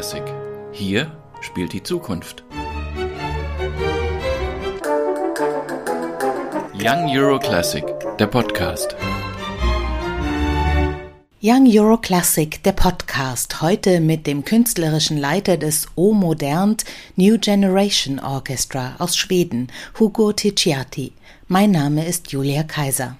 Classic. 0.00 0.22
Hier 0.72 1.14
spielt 1.42 1.74
die 1.74 1.82
Zukunft. 1.82 2.42
Young 6.72 7.10
Euro 7.10 7.38
Classic, 7.38 7.84
der 8.18 8.26
Podcast. 8.26 8.96
Young 11.42 11.68
Euro 11.70 11.98
Classic, 11.98 12.62
der 12.62 12.72
Podcast, 12.72 13.60
heute 13.60 14.00
mit 14.00 14.26
dem 14.26 14.46
künstlerischen 14.46 15.18
Leiter 15.18 15.58
des 15.58 15.86
O 15.96 16.14
Modernt 16.14 16.86
New 17.16 17.36
Generation 17.36 18.20
Orchestra 18.20 18.94
aus 18.98 19.18
Schweden, 19.18 19.68
Hugo 19.98 20.32
Ticciati. 20.32 21.12
Mein 21.46 21.72
Name 21.72 22.06
ist 22.06 22.32
Julia 22.32 22.62
Kaiser. 22.62 23.18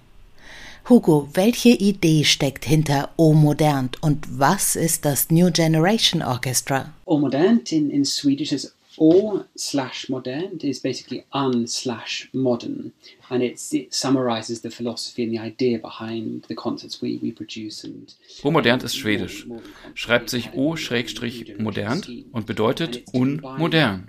Hugo, 0.91 1.29
welche 1.35 1.69
Idee 1.69 2.25
steckt 2.25 2.65
hinter 2.65 3.11
O 3.17 3.33
Modernt 3.33 4.03
und 4.03 4.27
was 4.41 4.75
ist 4.75 5.05
das 5.05 5.30
New 5.30 5.53
Generation 5.53 6.21
Orchestra? 6.21 6.93
O 7.05 7.16
Modernt 7.16 7.71
in, 7.71 7.91
in 7.91 8.05
Swedish 8.05 8.51
is 8.51 8.75
O 8.97 9.39
slash 9.57 10.09
Modernt 10.09 10.65
is 10.65 10.80
basically 10.80 11.23
un 11.33 11.69
slash 11.69 12.29
modern, 12.33 12.91
and 13.29 13.41
it's, 13.41 13.73
it 13.73 13.95
summarizes 13.95 14.63
the 14.63 14.71
philosophy 14.71 15.23
and 15.23 15.33
the 15.33 15.39
idea 15.39 15.79
behind 15.79 16.45
the 16.49 16.57
concerts 16.57 17.01
we, 17.01 17.21
we 17.23 17.30
produce. 17.30 17.85
And 17.85 18.13
O 18.43 18.51
Modernt 18.51 18.83
ist 18.83 18.97
schwedisch, 18.97 19.47
schreibt 19.95 20.29
sich 20.29 20.51
O-Modernt 20.55 22.11
und 22.33 22.46
bedeutet 22.46 23.05
unmodern. 23.13 24.09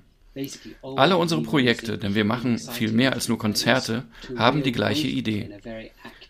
Alle 0.82 1.18
unsere 1.18 1.44
Projekte, 1.44 2.00
denn 2.00 2.16
wir 2.16 2.26
machen 2.26 2.58
viel 2.58 2.92
mehr 2.92 3.14
als 3.14 3.28
nur 3.28 3.38
Konzerte, 3.38 4.06
haben 4.36 4.64
die 4.64 4.72
gleiche 4.72 5.08
Idee. 5.08 5.50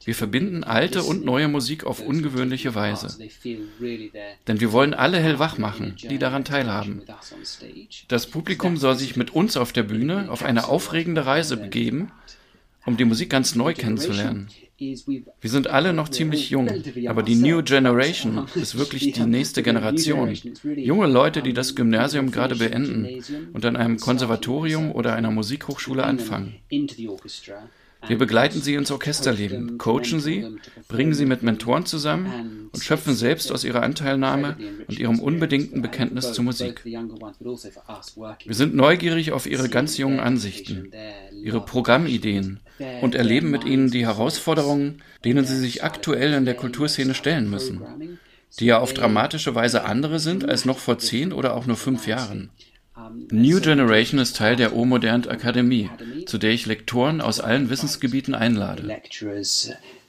Wir 0.03 0.15
verbinden 0.15 0.63
alte 0.63 1.03
und 1.03 1.25
neue 1.25 1.47
Musik 1.47 1.83
auf 1.83 2.01
ungewöhnliche 2.01 2.75
Weise. 2.75 3.17
Denn 4.47 4.59
wir 4.59 4.71
wollen 4.71 4.93
alle 4.93 5.19
hellwach 5.19 5.57
machen, 5.57 5.95
die 6.01 6.17
daran 6.17 6.45
teilhaben. 6.45 7.03
Das 8.07 8.27
Publikum 8.27 8.77
soll 8.77 8.97
sich 8.97 9.15
mit 9.15 9.31
uns 9.31 9.57
auf 9.57 9.73
der 9.73 9.83
Bühne 9.83 10.29
auf 10.29 10.43
eine 10.43 10.67
aufregende 10.67 11.25
Reise 11.25 11.57
begeben, 11.57 12.11
um 12.85 12.97
die 12.97 13.05
Musik 13.05 13.29
ganz 13.29 13.55
neu 13.55 13.73
kennenzulernen. 13.73 14.49
Wir 14.81 15.49
sind 15.51 15.67
alle 15.67 15.93
noch 15.93 16.09
ziemlich 16.09 16.49
jung, 16.49 16.67
aber 17.05 17.21
die 17.21 17.35
New 17.35 17.61
Generation 17.61 18.47
ist 18.55 18.79
wirklich 18.79 19.11
die 19.11 19.25
nächste 19.25 19.61
Generation. 19.61 20.33
Junge 20.75 21.05
Leute, 21.05 21.43
die 21.43 21.53
das 21.53 21.75
Gymnasium 21.75 22.31
gerade 22.31 22.55
beenden 22.55 23.07
und 23.53 23.63
an 23.63 23.75
einem 23.75 23.97
Konservatorium 23.97 24.91
oder 24.91 25.13
einer 25.13 25.29
Musikhochschule 25.29 26.03
anfangen. 26.03 26.55
Wir 28.07 28.17
begleiten 28.17 28.61
sie 28.61 28.75
ins 28.75 28.91
Orchesterleben, 28.91 29.77
coachen 29.77 30.19
sie, 30.19 30.45
bringen 30.87 31.13
sie 31.13 31.25
mit 31.25 31.43
Mentoren 31.43 31.85
zusammen 31.85 32.69
und 32.71 32.83
schöpfen 32.83 33.15
selbst 33.15 33.51
aus 33.51 33.63
ihrer 33.63 33.83
Anteilnahme 33.83 34.57
und 34.87 34.99
ihrem 34.99 35.19
unbedingten 35.19 35.81
Bekenntnis 35.81 36.33
zur 36.33 36.43
Musik. 36.43 36.83
Wir 36.83 38.55
sind 38.55 38.75
neugierig 38.75 39.31
auf 39.31 39.45
ihre 39.45 39.69
ganz 39.69 39.97
jungen 39.97 40.19
Ansichten, 40.19 40.91
ihre 41.43 41.61
Programmideen 41.63 42.59
und 43.01 43.15
erleben 43.15 43.51
mit 43.51 43.65
ihnen 43.65 43.91
die 43.91 44.05
Herausforderungen, 44.05 45.01
denen 45.23 45.45
sie 45.45 45.57
sich 45.57 45.83
aktuell 45.83 46.33
in 46.33 46.45
der 46.45 46.55
Kulturszene 46.55 47.13
stellen 47.13 47.49
müssen, 47.49 47.81
die 48.59 48.65
ja 48.65 48.79
auf 48.79 48.93
dramatische 48.93 49.53
Weise 49.55 49.85
andere 49.85 50.19
sind 50.19 50.47
als 50.47 50.65
noch 50.65 50.79
vor 50.79 50.97
zehn 50.97 51.31
oder 51.31 51.55
auch 51.55 51.67
nur 51.67 51.77
fünf 51.77 52.07
Jahren. 52.07 52.49
New 53.31 53.59
Generation 53.61 54.19
ist 54.19 54.35
Teil 54.37 54.55
der 54.55 54.75
O-Modernt 54.75 55.27
Akademie, 55.29 55.89
zu 56.25 56.37
der 56.37 56.51
ich 56.51 56.65
Lektoren 56.65 57.21
aus 57.21 57.39
allen 57.39 57.69
Wissensgebieten 57.69 58.35
einlade. 58.35 58.83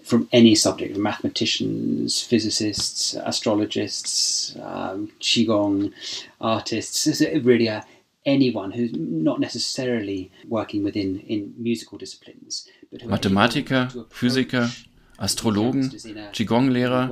From 0.05 0.27
any 0.33 0.57
subject, 0.57 0.99
mathematicians, 0.99 2.21
physicists, 2.21 3.17
astrologists, 3.17 4.57
um, 4.57 5.11
qigong 5.21 5.93
artists, 6.41 7.07
really 7.21 7.71
uh, 7.71 7.83
anyone 8.27 8.73
who's 8.73 8.91
not 8.93 9.39
necessarily 9.39 10.29
working 10.49 10.85
within 10.85 11.21
in 11.21 11.55
musical 11.57 11.99
disciplines. 11.99 12.67
Mathematiker, 13.07 13.91
Physiker, 14.11 14.73
Astrologen, 15.19 15.95
Qigong-Lehrer, 16.33 17.09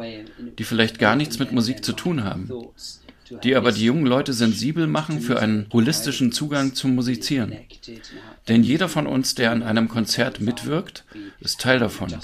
die 0.59 0.65
vielleicht 0.65 0.99
gar 0.99 1.15
nichts 1.15 1.39
mit 1.39 1.53
Musik 1.53 1.85
zu 1.85 1.93
tun 1.93 2.25
haben 2.25 2.51
die 3.43 3.55
aber 3.55 3.73
die 3.73 3.85
jungen 3.85 4.07
Leute 4.07 4.33
sensibel 4.33 4.87
machen 4.87 5.21
für 5.21 5.41
einen 5.41 5.67
holistischen 5.73 6.33
Zugang 6.33 6.75
zum 6.75 6.95
Musizieren. 6.95 7.55
Denn 8.49 8.63
jeder 8.63 8.89
von 8.89 9.07
uns, 9.07 9.35
der 9.35 9.53
an 9.53 9.63
einem 9.63 9.89
Konzert 9.89 10.41
mitwirkt, 10.41 11.05
ist 11.41 11.61
Teil 11.61 11.79
davon. 11.79 12.15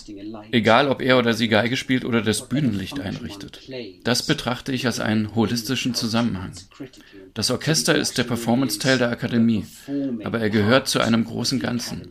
Egal, 0.50 0.89
ob 0.89 1.00
er 1.00 1.19
oder 1.19 1.34
sie 1.34 1.49
Geige 1.49 1.77
spielt 1.77 2.05
oder 2.05 2.22
das 2.22 2.49
Bühnenlicht 2.49 3.00
einrichtet. 3.00 3.61
Das 4.05 4.25
betrachte 4.25 4.72
ich 4.72 4.87
als 4.87 5.00
einen 5.00 5.34
holistischen 5.34 5.94
Zusammenhang. 5.94 6.53
Das 7.34 7.50
Orchester 7.50 7.94
ist 7.94 8.19
der 8.19 8.25
Performance-Teil 8.25 8.99
der 8.99 9.11
Akademie, 9.11 9.67
aber 10.25 10.41
er 10.41 10.50
gehört 10.50 10.88
zu 10.88 11.00
einem 11.00 11.25
großen 11.25 11.61
Ganzen. 11.61 12.09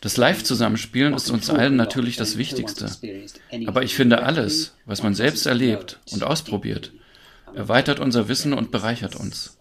Das 0.00 0.16
Live-Zusammenspielen 0.16 1.14
ist 1.14 1.30
uns 1.30 1.50
allen 1.50 1.76
natürlich 1.76 2.16
das 2.16 2.38
Wichtigste. 2.38 2.90
Aber 3.66 3.82
ich 3.82 3.94
finde 3.94 4.22
alles, 4.22 4.72
was 4.86 5.02
man 5.02 5.14
selbst 5.14 5.46
erlebt 5.46 5.98
und 6.10 6.24
ausprobiert, 6.24 6.92
erweitert 7.54 8.00
unser 8.00 8.28
Wissen 8.28 8.52
und 8.52 8.70
bereichert 8.70 9.16
uns. 9.16 9.56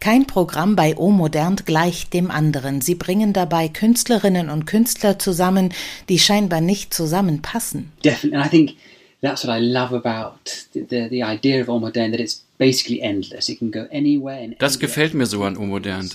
Kein 0.00 0.26
Programm 0.26 0.76
bei 0.76 0.96
O 0.96 1.10
Modern 1.10 1.56
gleicht 1.56 2.12
dem 2.12 2.30
anderen. 2.30 2.80
Sie 2.80 2.94
bringen 2.94 3.32
dabei 3.32 3.68
Künstlerinnen 3.68 4.50
und 4.50 4.66
Künstler 4.66 5.18
zusammen, 5.18 5.72
die 6.08 6.18
scheinbar 6.18 6.60
nicht 6.60 6.92
zusammenpassen. 6.92 7.92
Definitely, 8.04 8.36
and 8.36 8.46
I 8.46 8.48
think 8.48 8.76
that's 9.24 9.44
what 9.44 9.52
I 9.52 9.60
love 9.60 9.92
about 9.92 10.66
the, 10.72 10.82
the, 10.82 11.08
the 11.08 11.22
idea 11.22 11.60
of 11.60 11.68
O 11.68 11.78
Modern, 11.78 12.12
that 12.12 12.20
it's 12.20 12.44
basically 12.58 13.00
endless. 13.00 13.48
It 13.48 13.58
can 13.58 13.70
go 13.70 13.86
anywhere 13.90 14.42
and 14.42 14.56
Das 14.58 14.78
gefällt 14.78 15.14
mir 15.14 15.26
so 15.26 15.42
an 15.44 15.56
O 15.56 15.62
Modern, 15.62 16.10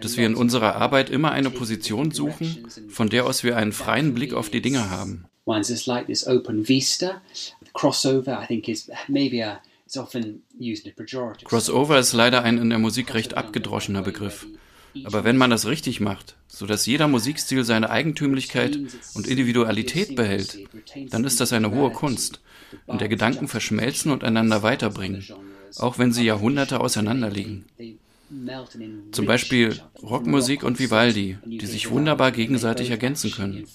dass 0.00 0.16
wir 0.16 0.26
in 0.26 0.34
unserer 0.34 0.76
Arbeit 0.76 1.10
immer 1.10 1.32
eine 1.32 1.50
Position 1.50 2.10
suchen, 2.10 2.66
von 2.88 3.08
der 3.08 3.26
aus 3.26 3.44
wir 3.44 3.56
einen 3.56 3.72
freien 3.72 4.14
Blick 4.14 4.34
auf 4.34 4.50
die 4.50 4.60
Dinge 4.60 4.90
haben. 4.90 5.24
One's 5.44 5.68
just 5.68 5.86
like 5.86 6.06
this 6.06 6.26
open 6.26 6.68
vista. 6.68 7.20
Crossover, 7.72 8.40
I 8.40 8.46
think, 8.46 8.68
is 8.68 8.90
maybe 9.08 9.44
a 9.44 9.60
it's 9.86 9.96
often 9.96 10.42
used 10.58 10.86
in 10.86 10.92
a 10.92 10.94
pejorative. 10.94 11.48
Crossover 11.48 11.98
ist 11.98 12.12
leider 12.12 12.42
ein 12.42 12.58
in 12.58 12.70
der 12.70 12.78
Musik 12.78 13.14
recht 13.14 13.34
abgedroschener 13.34 14.02
Begriff. 14.02 14.46
Aber 15.04 15.24
wenn 15.24 15.36
man 15.36 15.50
das 15.50 15.66
richtig 15.66 16.00
macht, 16.00 16.36
so 16.48 16.66
dass 16.66 16.86
jeder 16.86 17.08
Musikstil 17.08 17.64
seine 17.64 17.90
Eigentümlichkeit 17.90 18.78
und 19.14 19.26
Individualität 19.26 20.16
behält, 20.16 20.58
dann 21.10 21.24
ist 21.24 21.40
das 21.40 21.52
eine 21.52 21.70
hohe 21.70 21.90
Kunst, 21.90 22.40
in 22.86 22.98
der 22.98 23.08
Gedanken 23.08 23.48
verschmelzen 23.48 24.12
und 24.12 24.24
einander 24.24 24.62
weiterbringen, 24.62 25.24
auch 25.76 25.98
wenn 25.98 26.12
sie 26.12 26.24
Jahrhunderte 26.24 26.80
auseinander 26.80 27.30
liegen. 27.30 27.64
Zum 29.12 29.26
Beispiel 29.26 29.80
Rockmusik 30.02 30.62
und 30.62 30.78
Vivaldi, 30.78 31.36
die 31.44 31.66
sich 31.66 31.90
wunderbar 31.90 32.32
gegenseitig 32.32 32.90
ergänzen 32.90 33.30
können. 33.30 33.66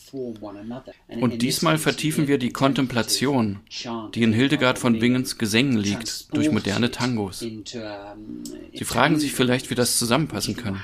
Und 1.21 1.41
diesmal 1.41 1.77
vertiefen 1.77 2.27
wir 2.27 2.37
die 2.37 2.49
Kontemplation, 2.49 3.59
die 4.15 4.23
in 4.23 4.33
Hildegard 4.33 4.79
von 4.79 4.99
Bingens 4.99 5.37
Gesängen 5.37 5.77
liegt, 5.77 6.33
durch 6.35 6.51
moderne 6.51 6.91
Tangos. 6.91 7.39
Sie 7.39 8.83
fragen 8.83 9.19
sich 9.19 9.33
vielleicht, 9.33 9.69
wie 9.69 9.75
das 9.75 9.99
zusammenpassen 9.99 10.55
kann. 10.55 10.81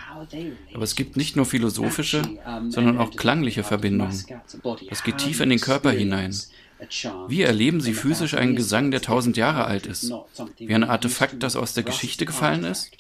Aber 0.74 0.84
es 0.84 0.96
gibt 0.96 1.18
nicht 1.18 1.36
nur 1.36 1.46
philosophische, 1.46 2.22
sondern 2.70 2.98
auch 2.98 3.12
klangliche 3.16 3.64
Verbindungen. 3.64 4.24
Das 4.90 5.04
geht 5.04 5.18
tief 5.18 5.40
in 5.40 5.50
den 5.50 5.60
Körper 5.60 5.92
hinein. 5.92 6.34
Wie 7.28 7.42
erleben 7.42 7.82
Sie 7.82 7.94
physisch 7.94 8.34
einen 8.34 8.56
Gesang, 8.56 8.92
der 8.92 9.02
tausend 9.02 9.38
Jahre 9.38 9.66
alt 9.66 9.86
ist? 9.86 10.12
Wie 10.58 10.74
ein 10.74 10.84
Artefakt, 10.84 11.42
das 11.44 11.56
aus 11.56 11.74
der 11.74 11.84
Geschichte 11.84 12.26
gefallen 12.26 12.64
ist? 12.64 12.92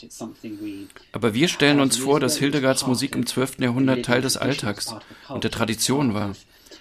Aber 1.11 1.33
wir 1.33 1.47
stellen 1.47 1.79
uns 1.79 1.97
vor, 1.97 2.19
dass 2.19 2.37
Hildegards 2.37 2.87
Musik 2.87 3.15
im 3.15 3.25
12. 3.25 3.59
Jahrhundert 3.59 4.05
Teil 4.05 4.21
des 4.21 4.37
Alltags 4.37 4.95
und 5.29 5.43
der 5.43 5.51
Tradition 5.51 6.13
war, 6.13 6.33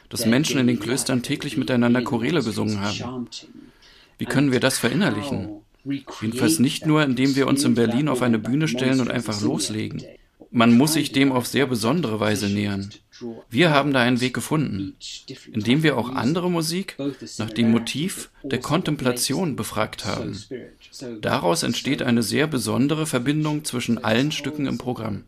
dass 0.09 0.27
Menschen 0.27 0.59
in 0.59 0.67
den 0.67 0.81
Klöstern 0.81 1.23
täglich 1.23 1.57
miteinander 1.57 2.03
Choräle 2.03 2.43
gesungen 2.43 2.81
haben. 2.81 3.29
Wie 4.19 4.27
können 4.27 4.53
wir 4.53 4.61
das 4.61 4.79
verinnerlichen? 4.79 5.63
Jedenfalls 5.85 6.59
nicht 6.59 6.87
nur, 6.87 7.03
indem 7.03 7.35
wir 7.35 7.49
uns 7.49 7.65
in 7.65 7.75
Berlin 7.75 8.09
auf 8.09 8.23
eine 8.23 8.39
Bühne 8.39 8.69
stellen 8.69 9.01
und 9.01 9.11
einfach 9.11 9.41
loslegen. 9.41 10.03
Man 10.51 10.77
muss 10.77 10.93
sich 10.93 11.13
dem 11.13 11.33
auf 11.33 11.47
sehr 11.47 11.67
besondere 11.67 12.21
Weise 12.21 12.47
nähern. 12.47 12.91
Wir 13.51 13.71
haben 13.71 13.93
da 13.93 14.01
einen 14.01 14.21
Weg 14.21 14.35
gefunden, 14.35 14.95
indem 15.53 15.83
wir 15.83 15.97
auch 15.99 16.11
andere 16.11 16.51
Musik 16.51 16.97
nach 17.39 17.51
dem 17.51 17.71
Motiv 17.71 18.31
der 18.43 18.61
Kontemplation 18.61 19.57
befragt 19.57 20.05
haben. 20.05 20.39
Daraus 21.21 21.63
entsteht 21.63 22.03
eine 22.03 22.23
sehr 22.23 22.47
besondere 22.47 23.07
Verbindung 23.07 23.65
zwischen 23.65 24.03
allen 24.03 24.33
Stücken 24.33 24.67
im 24.67 24.79
Programm. 24.79 25.25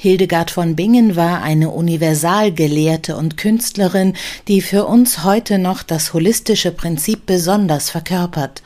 Hildegard 0.00 0.52
von 0.52 0.76
Bingen 0.76 1.16
war 1.16 1.42
eine 1.42 1.70
Universalgelehrte 1.70 3.16
und 3.16 3.36
Künstlerin, 3.36 4.14
die 4.46 4.60
für 4.60 4.84
uns 4.84 5.24
heute 5.24 5.58
noch 5.58 5.82
das 5.82 6.14
holistische 6.14 6.70
Prinzip 6.70 7.26
besonders 7.26 7.90
verkörpert. 7.90 8.62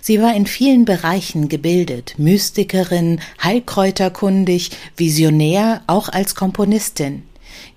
Sie 0.00 0.20
war 0.20 0.36
in 0.36 0.46
vielen 0.46 0.84
Bereichen 0.84 1.48
gebildet, 1.48 2.14
Mystikerin, 2.18 3.20
Heilkräuterkundig, 3.42 4.70
Visionär, 4.96 5.82
auch 5.88 6.08
als 6.08 6.36
Komponistin. 6.36 7.24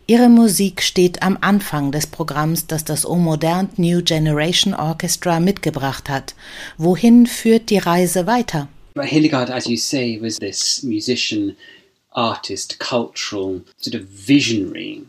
Ihre 0.06 0.30
Musik 0.30 0.84
steht 0.84 1.24
am 1.24 1.40
Anfang 1.42 1.92
des 1.92 2.06
Programms, 2.06 2.68
das 2.68 2.86
das 2.86 3.08
O 3.08 3.16
Modern 3.16 3.70
New 3.78 4.04
Generation 4.04 4.76
Orchestra 4.76 5.40
mitgebracht 5.40 6.10
hat. 6.10 6.36
Wohin 6.78 7.26
führt 7.26 7.72
die 7.72 7.80
Reise 7.80 8.28
weiter? 8.28 8.68
Hildegard, 9.02 9.50
as 9.50 9.66
you 9.66 9.78
say, 9.78 10.20
was 10.22 10.38
this 10.38 10.84
musician 10.84 11.56
artist, 12.20 12.80
cultural, 12.80 13.62
sort 13.78 13.96
of 13.96 14.02
visionary. 14.28 15.04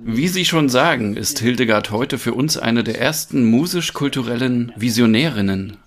Wie 0.00 0.28
Sie 0.28 0.44
schon 0.44 0.68
sagen, 0.68 1.16
ist 1.16 1.38
Hildegard 1.38 1.90
heute 1.90 2.18
für 2.18 2.34
uns 2.34 2.58
eine 2.58 2.84
der 2.84 3.00
ersten 3.00 3.44
musisch-kulturellen 3.44 4.72
Visionärinnen. 4.76 5.78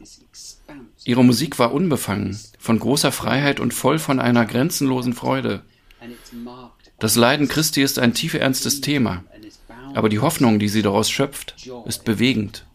Ihre 1.06 1.24
Musik 1.24 1.60
war 1.60 1.72
unbefangen, 1.72 2.38
von 2.58 2.80
großer 2.80 3.12
Freiheit 3.12 3.60
und 3.60 3.74
voll 3.74 4.00
von 4.00 4.20
einer 4.20 4.46
grenzenlosen 4.46 5.14
Freude. 5.14 5.62
Das 7.00 7.16
Leiden 7.16 7.48
Christi 7.48 7.84
ist 7.84 8.00
ein 8.00 8.16
tief 8.16 8.34
ernstes 8.34 8.82
Thema, 8.82 9.24
aber 9.94 10.10
die 10.10 10.20
Hoffnung, 10.20 10.58
die 10.58 10.68
sie 10.70 10.82
daraus 10.82 11.12
schöpft, 11.12 11.56
ist 11.86 12.06
bewegend. 12.06 12.66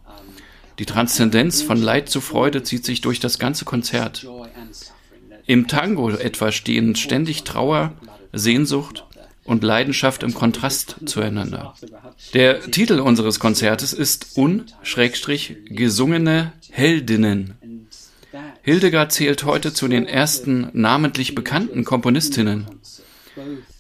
Die 0.79 0.87
Transzendenz 0.87 1.61
von 1.61 1.77
Leid 1.77 2.09
zu 2.09 2.23
Freude 2.23 2.63
zieht 2.63 2.87
sich 2.87 3.03
durch 3.03 3.21
das 3.21 3.39
ganze 3.39 3.67
Konzert. 3.67 4.27
Im 5.51 5.67
Tango 5.67 6.11
etwa 6.11 6.53
stehen 6.53 6.95
ständig 6.95 7.43
Trauer, 7.43 7.95
Sehnsucht 8.33 9.05
und 9.43 9.65
Leidenschaft 9.65 10.23
im 10.23 10.33
Kontrast 10.33 10.95
zueinander. 11.07 11.75
Der 12.35 12.61
Titel 12.71 13.01
unseres 13.01 13.41
Konzertes 13.41 13.93
ist 13.93 14.37
Un-gesungene 14.37 14.93
Heldinnen. 16.71 17.55
Hildegard 18.63 19.11
zählt 19.11 19.43
heute 19.43 19.73
zu 19.73 19.89
den 19.89 20.07
ersten 20.07 20.69
namentlich 20.73 21.35
bekannten 21.35 21.83
Komponistinnen. 21.85 22.67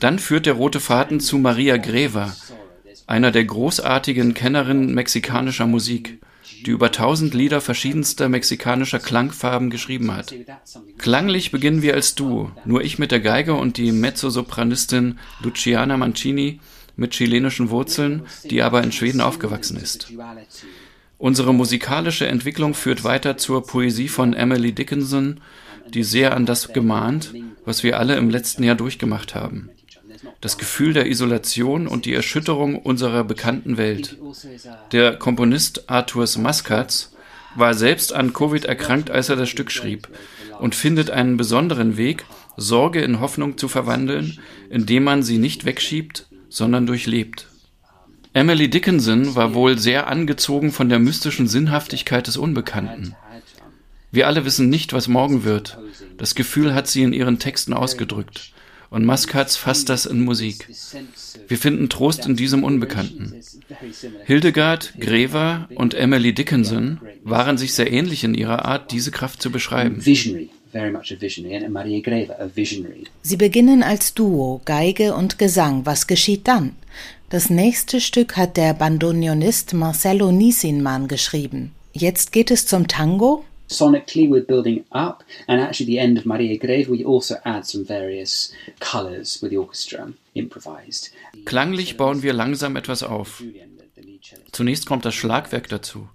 Dann 0.00 0.18
führt 0.18 0.46
der 0.46 0.54
rote 0.54 0.80
Faden 0.80 1.20
zu 1.20 1.38
Maria 1.38 1.76
Greva, 1.76 2.34
einer 3.06 3.30
der 3.30 3.44
großartigen 3.44 4.34
Kennerinnen 4.34 4.92
mexikanischer 4.92 5.68
Musik 5.68 6.18
die 6.66 6.70
über 6.70 6.92
tausend 6.92 7.34
Lieder 7.34 7.60
verschiedenster 7.60 8.28
mexikanischer 8.28 8.98
Klangfarben 8.98 9.70
geschrieben 9.70 10.14
hat. 10.14 10.34
Klanglich 10.98 11.50
beginnen 11.50 11.82
wir 11.82 11.94
als 11.94 12.14
Duo, 12.14 12.52
nur 12.64 12.82
ich 12.82 12.98
mit 12.98 13.10
der 13.10 13.20
Geige 13.20 13.54
und 13.54 13.76
die 13.76 13.92
Mezzosopranistin 13.92 15.18
Luciana 15.42 15.96
Mancini 15.96 16.60
mit 16.96 17.12
chilenischen 17.12 17.70
Wurzeln, 17.70 18.22
die 18.44 18.62
aber 18.62 18.82
in 18.82 18.92
Schweden 18.92 19.20
aufgewachsen 19.20 19.76
ist. 19.76 20.12
Unsere 21.18 21.52
musikalische 21.52 22.26
Entwicklung 22.26 22.74
führt 22.74 23.04
weiter 23.04 23.36
zur 23.36 23.66
Poesie 23.66 24.08
von 24.08 24.32
Emily 24.32 24.72
Dickinson, 24.72 25.40
die 25.92 26.02
sehr 26.02 26.34
an 26.34 26.46
das 26.46 26.72
gemahnt, 26.72 27.34
was 27.64 27.82
wir 27.82 27.98
alle 27.98 28.16
im 28.16 28.30
letzten 28.30 28.62
Jahr 28.62 28.76
durchgemacht 28.76 29.34
haben 29.34 29.70
das 30.40 30.58
Gefühl 30.58 30.92
der 30.92 31.06
Isolation 31.06 31.86
und 31.86 32.04
die 32.04 32.14
Erschütterung 32.14 32.76
unserer 32.76 33.24
bekannten 33.24 33.76
Welt. 33.76 34.16
Der 34.92 35.16
Komponist 35.16 35.88
Arthurs 35.90 36.38
Maskatz 36.38 37.12
war 37.54 37.74
selbst 37.74 38.12
an 38.12 38.32
Covid 38.32 38.64
erkrankt, 38.64 39.10
als 39.10 39.28
er 39.28 39.36
das 39.36 39.48
Stück 39.48 39.70
schrieb, 39.70 40.08
und 40.60 40.74
findet 40.74 41.10
einen 41.10 41.36
besonderen 41.36 41.96
Weg, 41.96 42.24
Sorge 42.56 43.00
in 43.00 43.20
Hoffnung 43.20 43.58
zu 43.58 43.68
verwandeln, 43.68 44.38
indem 44.68 45.04
man 45.04 45.22
sie 45.22 45.38
nicht 45.38 45.64
wegschiebt, 45.64 46.26
sondern 46.48 46.86
durchlebt. 46.86 47.46
Emily 48.32 48.70
Dickinson 48.70 49.34
war 49.34 49.54
wohl 49.54 49.78
sehr 49.78 50.06
angezogen 50.06 50.70
von 50.70 50.88
der 50.88 51.00
mystischen 51.00 51.48
Sinnhaftigkeit 51.48 52.26
des 52.26 52.36
Unbekannten. 52.36 53.16
Wir 54.12 54.26
alle 54.26 54.44
wissen 54.44 54.68
nicht, 54.68 54.92
was 54.92 55.08
morgen 55.08 55.44
wird. 55.44 55.78
Das 56.18 56.34
Gefühl 56.34 56.74
hat 56.74 56.86
sie 56.86 57.02
in 57.02 57.12
ihren 57.12 57.38
Texten 57.38 57.72
ausgedrückt 57.72 58.52
und 58.90 59.04
Maskatz 59.04 59.56
fasst 59.56 59.88
das 59.88 60.04
in 60.04 60.20
Musik. 60.20 60.68
Wir 61.48 61.56
finden 61.56 61.88
Trost 61.88 62.26
in 62.26 62.36
diesem 62.36 62.64
Unbekannten. 62.64 63.34
Hildegard, 64.24 64.94
Greva 64.98 65.68
und 65.76 65.94
Emily 65.94 66.34
Dickinson 66.34 67.00
waren 67.22 67.56
sich 67.56 67.72
sehr 67.72 67.90
ähnlich 67.90 68.24
in 68.24 68.34
ihrer 68.34 68.64
Art, 68.64 68.90
diese 68.90 69.12
Kraft 69.12 69.40
zu 69.40 69.50
beschreiben. 69.50 70.00
Sie 73.22 73.36
beginnen 73.36 73.82
als 73.82 74.14
Duo, 74.14 74.60
Geige 74.64 75.14
und 75.14 75.38
Gesang. 75.38 75.86
Was 75.86 76.06
geschieht 76.06 76.46
dann? 76.46 76.76
Das 77.28 77.48
nächste 77.48 78.00
Stück 78.00 78.36
hat 78.36 78.56
der 78.56 78.74
Bandoneonist 78.74 79.72
Marcello 79.72 80.32
Nisinman 80.32 81.06
geschrieben. 81.06 81.72
Jetzt 81.92 82.32
geht 82.32 82.50
es 82.50 82.66
zum 82.66 82.88
Tango 82.88 83.44
sonically 83.70 84.28
we're 84.28 84.44
building 84.44 84.84
up 84.92 85.24
and 85.46 85.60
actually 85.60 85.86
the 85.86 85.98
end 85.98 86.18
of 86.18 86.26
Maria 86.26 86.58
Greve 86.58 86.90
we 86.90 87.04
also 87.04 87.36
add 87.44 87.64
some 87.64 87.84
various 87.84 88.52
colors 88.80 89.40
with 89.40 89.50
the 89.50 89.58
orchestra 89.58 90.12
improvised. 90.34 91.10
Klanglich 91.44 91.96
bauen 91.96 92.22
wir 92.22 92.32
langsam 92.32 92.76
etwas 92.76 93.02
auf. 93.02 93.42
Zunächst 94.52 94.86
kommt 94.86 95.04
das 95.04 95.14
Schlagwerk 95.14 95.68
dazu. 95.68 96.08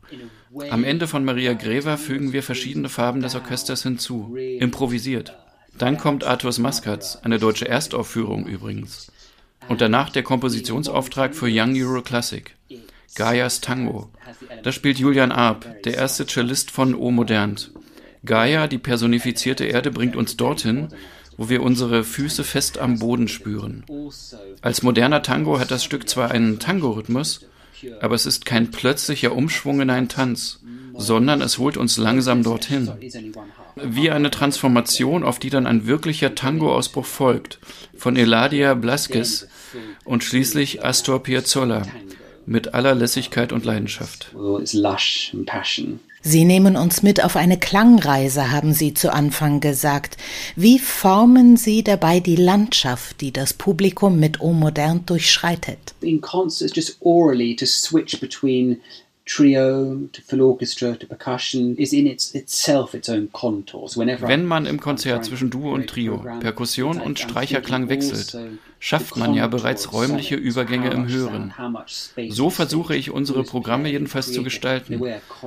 Am 0.69 0.83
Ende 0.83 1.07
von 1.07 1.25
Maria 1.25 1.53
Greva 1.53 1.97
fügen 1.97 2.33
wir 2.33 2.43
verschiedene 2.43 2.89
Farben 2.89 3.21
des 3.21 3.35
Orchesters 3.35 3.83
hinzu, 3.83 4.35
improvisiert. 4.35 5.33
Dann 5.77 5.97
kommt 5.97 6.23
Arthurs 6.23 6.59
Maskatz, 6.59 7.17
eine 7.23 7.39
deutsche 7.39 7.67
Erstaufführung 7.67 8.47
übrigens. 8.47 9.11
Und 9.67 9.81
danach 9.81 10.09
der 10.09 10.23
Kompositionsauftrag 10.23 11.35
für 11.35 11.47
Young 11.49 11.75
Euro 11.81 12.01
Classic. 12.01 12.55
Gaias 13.15 13.61
Tango. 13.61 14.09
Da 14.63 14.71
spielt 14.71 14.99
Julian 14.99 15.31
Arp, 15.31 15.83
der 15.83 15.95
erste 15.95 16.25
Cellist 16.25 16.71
von 16.71 16.93
O 16.93 17.11
Modernt. 17.11 17.71
Gaia, 18.25 18.67
die 18.67 18.77
personifizierte 18.77 19.65
Erde, 19.65 19.91
bringt 19.91 20.15
uns 20.15 20.35
dorthin, 20.35 20.89
wo 21.37 21.49
wir 21.49 21.61
unsere 21.63 22.03
Füße 22.03 22.43
fest 22.43 22.77
am 22.77 22.99
Boden 22.99 23.27
spüren. 23.27 23.85
Als 24.61 24.83
moderner 24.83 25.21
Tango 25.21 25.59
hat 25.59 25.71
das 25.71 25.83
Stück 25.83 26.09
zwar 26.09 26.31
einen 26.31 26.59
Tango-Rhythmus, 26.59 27.45
aber 27.99 28.15
es 28.15 28.25
ist 28.25 28.45
kein 28.45 28.71
plötzlicher 28.71 29.33
Umschwung 29.33 29.81
in 29.81 29.89
einen 29.89 30.09
Tanz, 30.09 30.59
sondern 30.97 31.41
es 31.41 31.57
holt 31.57 31.77
uns 31.77 31.97
langsam 31.97 32.43
dorthin. 32.43 32.91
Wie 33.75 34.09
eine 34.09 34.31
Transformation, 34.31 35.23
auf 35.23 35.39
die 35.39 35.49
dann 35.49 35.67
ein 35.67 35.85
wirklicher 35.85 36.35
Tango-Ausbruch 36.35 37.05
folgt, 37.05 37.59
von 37.95 38.15
Eladia 38.15 38.73
Blasquez 38.73 39.47
und 40.05 40.23
schließlich 40.23 40.85
Astor 40.85 41.21
Piazzolla 41.21 41.83
mit 42.45 42.73
aller 42.73 42.95
Lässigkeit 42.95 43.51
und 43.51 43.65
Leidenschaft. 43.65 44.33
Sie 46.21 46.43
nehmen 46.43 46.75
uns 46.75 47.03
mit 47.03 47.23
auf 47.23 47.35
eine 47.35 47.59
Klangreise, 47.59 48.51
haben 48.51 48.73
Sie 48.73 48.95
zu 48.95 49.13
Anfang 49.13 49.59
gesagt. 49.59 50.17
Wie 50.55 50.79
formen 50.79 51.55
Sie 51.55 51.83
dabei 51.83 52.19
die 52.19 52.35
Landschaft, 52.35 53.21
die 53.21 53.31
das 53.31 53.53
Publikum 53.53 54.19
mit 54.19 54.41
O 54.41 54.51
modern 54.51 55.05
durchschreitet? 55.05 55.93
In 56.01 56.21
concerts 56.21 56.75
just 56.75 56.97
orally 57.01 57.55
to 57.55 57.67
switch 57.67 58.19
between 58.19 58.77
trio 59.25 60.07
to 60.11 60.21
full 60.21 60.41
orchestra 60.41 60.95
to 60.95 61.07
percussion 61.07 61.75
is 61.77 61.93
in 61.93 62.05
its, 62.05 62.33
itself 62.35 62.93
its 62.93 63.09
own 63.09 63.31
contours. 63.31 63.97
Whenever 63.97 64.27
Wenn 64.27 64.45
man 64.45 64.65
im 64.65 64.79
Konzert 64.79 65.25
zwischen 65.25 65.49
Duo 65.49 65.73
und 65.73 65.87
Trio, 65.87 66.23
Perkussion 66.39 67.01
und 67.01 67.19
Streicherklang 67.19 67.89
wechselt, 67.89 68.35
also 68.35 68.49
schafft 68.79 69.17
man 69.17 69.33
ja 69.33 69.47
bereits 69.47 69.91
räumliche 69.93 70.35
Übergänge 70.35 70.91
im 70.91 71.07
Hören. 71.07 71.53
So 72.29 72.49
versuche 72.49 72.95
ich 72.95 73.09
unsere 73.09 73.43
Programme 73.43 73.89
jedenfalls 73.89 74.31
zu 74.31 74.43
gestalten, 74.43 75.01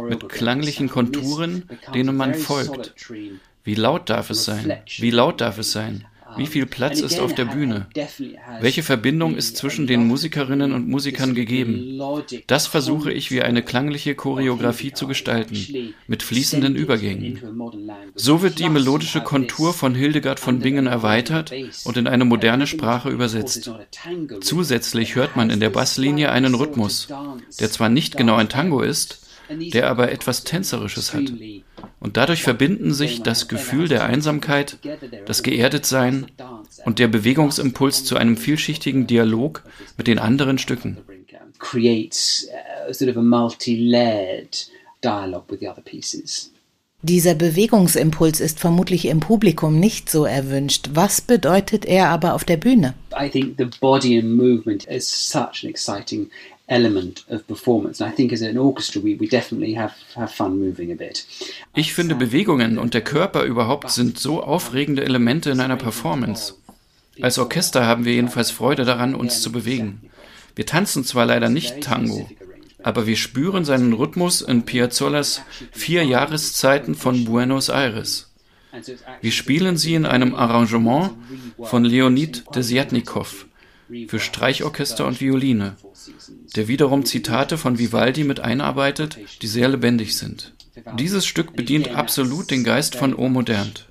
mit 0.08 0.28
klanglichen 0.28 0.88
Konturen, 0.88 1.68
denen 1.94 2.16
man 2.16 2.34
folgt. 2.34 2.94
Wie 3.64 3.74
laut 3.74 4.10
darf 4.10 4.30
es 4.30 4.44
sein? 4.44 4.78
Wie 4.98 5.10
laut 5.10 5.40
darf 5.40 5.58
es 5.58 5.72
sein? 5.72 6.04
Wie 6.38 6.46
viel 6.46 6.66
Platz 6.66 7.00
ist 7.00 7.20
auf 7.20 7.34
der 7.34 7.44
Bühne? 7.44 7.86
Welche 8.60 8.82
Verbindung 8.82 9.36
ist 9.36 9.56
zwischen 9.56 9.86
den 9.86 10.06
Musikerinnen 10.06 10.72
und 10.72 10.88
Musikern 10.88 11.34
gegeben? 11.34 12.00
Das 12.46 12.66
versuche 12.66 13.12
ich 13.12 13.30
wie 13.30 13.42
eine 13.42 13.62
klangliche 13.62 14.14
Choreografie 14.14 14.92
zu 14.92 15.06
gestalten, 15.06 15.94
mit 16.06 16.22
fließenden 16.22 16.76
Übergängen. 16.76 17.40
So 18.14 18.42
wird 18.42 18.58
die 18.58 18.68
melodische 18.68 19.20
Kontur 19.20 19.74
von 19.74 19.94
Hildegard 19.94 20.40
von 20.40 20.60
Bingen 20.60 20.86
erweitert 20.86 21.52
und 21.84 21.96
in 21.96 22.06
eine 22.06 22.24
moderne 22.24 22.66
Sprache 22.66 23.10
übersetzt. 23.10 23.70
Zusätzlich 24.40 25.14
hört 25.14 25.36
man 25.36 25.50
in 25.50 25.60
der 25.60 25.70
Basslinie 25.70 26.30
einen 26.30 26.54
Rhythmus, 26.54 27.08
der 27.60 27.70
zwar 27.70 27.88
nicht 27.88 28.16
genau 28.16 28.36
ein 28.36 28.48
Tango 28.48 28.80
ist, 28.80 29.27
der 29.48 29.88
aber 29.88 30.12
etwas 30.12 30.44
Tänzerisches 30.44 31.14
hat. 31.14 31.32
Und 32.00 32.16
dadurch 32.16 32.42
verbinden 32.42 32.92
sich 32.94 33.22
das 33.22 33.48
Gefühl 33.48 33.88
der 33.88 34.04
Einsamkeit, 34.04 34.78
das 35.26 35.42
Geerdetsein 35.42 36.26
und 36.84 36.98
der 36.98 37.08
Bewegungsimpuls 37.08 38.04
zu 38.04 38.16
einem 38.16 38.36
vielschichtigen 38.36 39.06
Dialog 39.06 39.64
mit 39.96 40.06
den 40.06 40.18
anderen 40.18 40.58
Stücken. 40.58 40.98
Pieces. 45.84 46.52
Dieser 47.02 47.36
Bewegungsimpuls 47.36 48.40
ist 48.40 48.58
vermutlich 48.58 49.06
im 49.06 49.20
Publikum 49.20 49.78
nicht 49.78 50.10
so 50.10 50.24
erwünscht. 50.24 50.90
Was 50.94 51.20
bedeutet 51.20 51.84
er 51.84 52.08
aber 52.08 52.34
auf 52.34 52.44
der 52.44 52.56
Bühne? 52.56 52.94
I 53.16 53.28
think 53.28 53.54
the 53.56 53.66
body 53.80 54.18
and 54.18 54.36
movement 54.36 54.84
is 54.86 55.08
such 55.08 55.62
an 55.62 55.70
exciting 55.70 56.28
element 56.68 57.24
of 57.28 57.46
performance. 57.46 58.02
And 58.02 58.12
I 58.12 58.14
think 58.14 58.32
as 58.32 58.42
an 58.42 58.56
orchestra 58.56 59.02
we, 59.02 59.18
we 59.18 59.26
definitely 59.26 59.74
have, 59.74 59.94
have 60.14 60.32
fun 60.32 60.58
moving 60.58 60.92
a 60.92 60.94
bit. 60.94 61.26
Ich 61.74 61.92
finde 61.92 62.14
Bewegungen 62.14 62.78
und 62.78 62.94
der 62.94 63.02
Körper 63.02 63.42
überhaupt 63.42 63.90
sind 63.90 64.18
so 64.18 64.42
aufregende 64.42 65.04
Elemente 65.04 65.50
in 65.50 65.60
einer 65.60 65.76
Performance. 65.76 66.54
Als 67.20 67.38
Orchester 67.38 67.84
haben 67.84 68.04
wir 68.04 68.12
jedenfalls 68.12 68.50
Freude 68.50 68.84
daran, 68.84 69.14
uns 69.14 69.42
zu 69.42 69.50
bewegen. 69.50 70.02
Wir 70.54 70.66
tanzen 70.66 71.04
zwar 71.04 71.26
leider 71.26 71.48
nicht 71.48 71.80
Tango, 71.80 72.28
aber 72.82 73.06
wir 73.06 73.16
spüren 73.16 73.64
seinen 73.64 73.92
Rhythmus 73.92 74.40
in 74.40 74.64
Piazzolas 74.64 75.42
Vier 75.72 76.04
Jahreszeiten 76.04 76.94
von 76.94 77.24
Buenos 77.24 77.70
Aires. 77.70 78.30
Wir 79.20 79.32
spielen 79.32 79.76
sie 79.76 79.94
in 79.94 80.06
einem 80.06 80.34
Arrangement 80.34 81.12
von 81.60 81.84
Leonid 81.84 82.44
Desyatnikow 82.54 83.47
für 84.08 84.20
Streichorchester 84.20 85.06
und 85.06 85.20
Violine, 85.20 85.76
der 86.56 86.68
wiederum 86.68 87.04
Zitate 87.04 87.58
von 87.58 87.78
Vivaldi 87.78 88.24
mit 88.24 88.40
einarbeitet, 88.40 89.18
die 89.42 89.46
sehr 89.46 89.68
lebendig 89.68 90.16
sind. 90.16 90.54
Dieses 90.98 91.26
Stück 91.26 91.56
bedient 91.56 91.88
absolut 91.88 92.50
den 92.50 92.64
Geist 92.64 92.94
von 92.94 93.14
O 93.14 93.28
Modernt. 93.28 93.88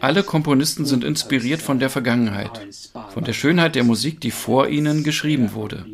Alle 0.00 0.22
Komponisten 0.22 0.86
sind 0.86 1.04
inspiriert 1.04 1.60
von 1.60 1.78
der 1.78 1.90
Vergangenheit, 1.90 2.66
von 3.12 3.24
der 3.24 3.32
Schönheit 3.32 3.74
der 3.74 3.84
Musik, 3.84 4.20
die 4.20 4.30
vor 4.30 4.68
ihnen 4.68 5.04
geschrieben 5.04 5.52
wurde. 5.52 5.84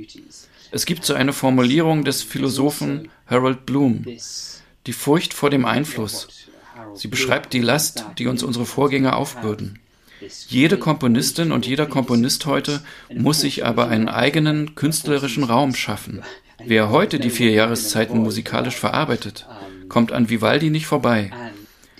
Es 0.70 0.86
gibt 0.86 1.04
so 1.04 1.14
eine 1.14 1.32
Formulierung 1.32 2.04
des 2.04 2.22
Philosophen 2.22 3.08
Harold 3.26 3.66
Bloom, 3.66 4.06
die 4.86 4.92
Furcht 4.92 5.34
vor 5.34 5.50
dem 5.50 5.64
Einfluss. 5.64 6.28
Sie 6.94 7.08
beschreibt 7.08 7.52
die 7.52 7.60
Last, 7.60 8.04
die 8.18 8.26
uns 8.26 8.42
unsere 8.42 8.66
Vorgänger 8.66 9.16
aufbürden. 9.16 9.78
Jede 10.48 10.78
Komponistin 10.78 11.52
und 11.52 11.66
jeder 11.66 11.86
Komponist 11.86 12.46
heute 12.46 12.82
muss 13.14 13.40
sich 13.40 13.64
aber 13.64 13.88
einen 13.88 14.08
eigenen 14.08 14.74
künstlerischen 14.74 15.44
Raum 15.44 15.74
schaffen. 15.74 16.22
Wer 16.64 16.90
heute 16.90 17.18
die 17.18 17.30
vier 17.30 17.50
Jahreszeiten 17.50 18.18
musikalisch 18.18 18.76
verarbeitet, 18.76 19.46
kommt 19.88 20.12
an 20.12 20.28
Vivaldi 20.28 20.70
nicht 20.70 20.86
vorbei. 20.86 21.30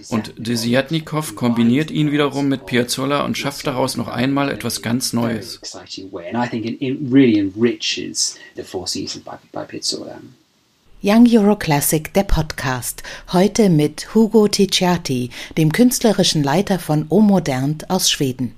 Und 0.09 0.35
Desiatnikow 0.37 1.35
kombiniert 1.37 1.91
ihn 1.91 2.11
wiederum 2.11 2.49
mit 2.49 2.67
Piazzolla 2.67 3.25
und 3.25 3.38
schafft 3.38 3.67
daraus 3.67 3.97
noch 3.97 4.09
einmal 4.09 4.50
etwas 4.50 4.83
ganz 4.83 5.12
Neues. 5.12 5.61
Young 11.04 11.26
Euro 11.37 11.56
Classic, 11.56 12.14
der 12.14 12.23
Podcast. 12.23 13.02
Heute 13.32 13.71
mit 13.71 14.14
Hugo 14.14 14.47
Ticciati, 14.47 15.30
dem 15.59 15.73
künstlerischen 15.73 16.44
Leiter 16.44 16.78
von 16.78 17.06
O 17.09 17.21
Modernt 17.21 17.90
aus 17.90 18.09
Schweden. 18.09 18.54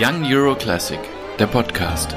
Young 0.00 0.24
Euro 0.32 0.54
Classic, 0.54 1.00
der 1.40 1.48
Podcast. 1.48 2.14